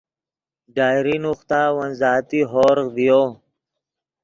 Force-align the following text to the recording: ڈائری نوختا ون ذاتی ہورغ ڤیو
ڈائری 0.75 1.15
نوختا 1.23 1.61
ون 1.75 1.89
ذاتی 2.01 2.39
ہورغ 2.51 2.87
ڤیو 2.95 3.21